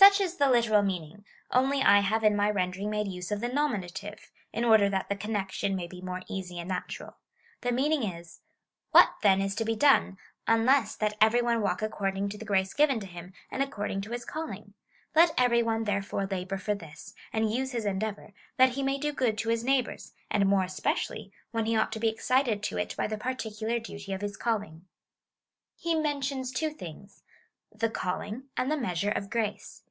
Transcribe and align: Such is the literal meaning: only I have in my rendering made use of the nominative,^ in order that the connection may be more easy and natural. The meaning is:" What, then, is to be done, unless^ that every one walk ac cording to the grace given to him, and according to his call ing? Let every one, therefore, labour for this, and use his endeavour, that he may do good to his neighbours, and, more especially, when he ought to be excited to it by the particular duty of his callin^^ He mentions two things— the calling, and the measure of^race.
Such 0.00 0.20
is 0.20 0.36
the 0.36 0.48
literal 0.48 0.82
meaning: 0.82 1.24
only 1.50 1.82
I 1.82 1.98
have 2.00 2.22
in 2.22 2.36
my 2.36 2.48
rendering 2.52 2.88
made 2.88 3.08
use 3.08 3.32
of 3.32 3.40
the 3.40 3.48
nominative,^ 3.48 4.30
in 4.52 4.64
order 4.64 4.88
that 4.88 5.08
the 5.08 5.16
connection 5.16 5.74
may 5.74 5.88
be 5.88 6.00
more 6.00 6.22
easy 6.28 6.60
and 6.60 6.68
natural. 6.68 7.16
The 7.62 7.72
meaning 7.72 8.04
is:" 8.04 8.38
What, 8.92 9.14
then, 9.22 9.40
is 9.40 9.56
to 9.56 9.64
be 9.64 9.74
done, 9.74 10.16
unless^ 10.46 10.96
that 10.98 11.16
every 11.20 11.42
one 11.42 11.60
walk 11.62 11.82
ac 11.82 11.90
cording 11.90 12.28
to 12.28 12.38
the 12.38 12.44
grace 12.44 12.74
given 12.74 13.00
to 13.00 13.08
him, 13.08 13.32
and 13.50 13.60
according 13.60 14.02
to 14.02 14.12
his 14.12 14.24
call 14.24 14.48
ing? 14.50 14.74
Let 15.16 15.34
every 15.36 15.64
one, 15.64 15.82
therefore, 15.82 16.26
labour 16.26 16.58
for 16.58 16.76
this, 16.76 17.12
and 17.32 17.52
use 17.52 17.72
his 17.72 17.84
endeavour, 17.84 18.32
that 18.56 18.70
he 18.74 18.84
may 18.84 18.98
do 18.98 19.12
good 19.12 19.36
to 19.38 19.48
his 19.48 19.64
neighbours, 19.64 20.12
and, 20.30 20.46
more 20.46 20.62
especially, 20.62 21.32
when 21.50 21.66
he 21.66 21.76
ought 21.76 21.90
to 21.90 22.00
be 22.00 22.08
excited 22.08 22.62
to 22.62 22.78
it 22.78 22.94
by 22.96 23.08
the 23.08 23.18
particular 23.18 23.80
duty 23.80 24.12
of 24.12 24.20
his 24.22 24.38
callin^^ 24.38 24.82
He 25.76 25.96
mentions 25.96 26.52
two 26.52 26.70
things— 26.70 27.24
the 27.74 27.90
calling, 27.90 28.44
and 28.56 28.70
the 28.70 28.76
measure 28.76 29.10
of^race. 29.10 29.82